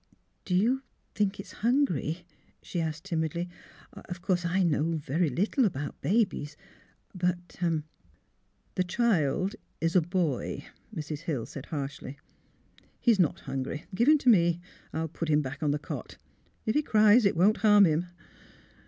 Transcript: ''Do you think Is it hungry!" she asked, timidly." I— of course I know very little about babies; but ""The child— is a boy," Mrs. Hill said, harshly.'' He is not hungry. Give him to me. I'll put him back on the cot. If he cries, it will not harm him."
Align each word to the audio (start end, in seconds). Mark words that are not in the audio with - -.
''Do 0.45 0.55
you 0.55 0.81
think 1.13 1.39
Is 1.39 1.51
it 1.51 1.57
hungry!" 1.59 2.25
she 2.63 2.81
asked, 2.81 3.03
timidly." 3.05 3.47
I— 3.93 3.99
of 4.09 4.19
course 4.23 4.43
I 4.43 4.63
know 4.63 4.93
very 4.93 5.29
little 5.29 5.63
about 5.63 6.01
babies; 6.01 6.57
but 7.13 7.49
""The 8.75 8.83
child— 8.83 9.55
is 9.79 9.95
a 9.95 10.01
boy," 10.01 10.65
Mrs. 10.91 11.19
Hill 11.19 11.45
said, 11.45 11.67
harshly.'' 11.67 12.17
He 12.99 13.11
is 13.11 13.19
not 13.19 13.41
hungry. 13.41 13.85
Give 13.93 14.07
him 14.07 14.17
to 14.17 14.29
me. 14.29 14.59
I'll 14.91 15.07
put 15.07 15.29
him 15.29 15.43
back 15.43 15.61
on 15.61 15.69
the 15.69 15.77
cot. 15.77 16.17
If 16.65 16.73
he 16.73 16.81
cries, 16.81 17.23
it 17.23 17.35
will 17.35 17.45
not 17.49 17.57
harm 17.57 17.85
him." 17.85 18.07